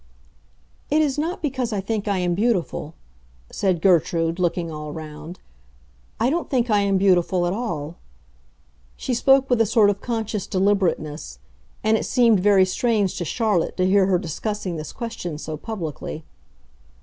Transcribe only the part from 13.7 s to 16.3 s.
to hear her discussing this question so publicly.